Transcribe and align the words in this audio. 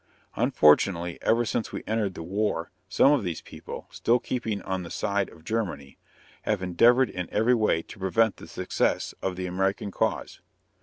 Unfortunately, 0.35 1.19
ever 1.21 1.45
since 1.45 1.71
we 1.71 1.83
entered 1.85 2.15
the 2.15 2.23
war 2.23 2.71
some 2.89 3.11
of 3.11 3.23
these 3.23 3.41
people, 3.41 3.85
still 3.91 4.17
keeping 4.17 4.59
on 4.63 4.81
the 4.81 4.89
side 4.89 5.29
of 5.29 5.43
Germany, 5.43 5.99
have 6.41 6.63
endeavored 6.63 7.11
in 7.11 7.29
every 7.29 7.53
way 7.53 7.83
to 7.83 7.99
prevent 7.99 8.37
the 8.37 8.47
success 8.47 9.13
of 9.21 9.35
the 9.35 9.45
American 9.45 9.91
cause. 9.91 10.41